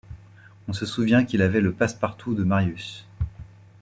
On 0.67 0.73
se 0.73 0.87
souvient 0.87 1.25
qu’il 1.25 1.43
avait 1.43 1.61
le 1.61 1.73
passe-partout 1.73 2.33
de 2.33 2.43
Marius. 2.43 3.05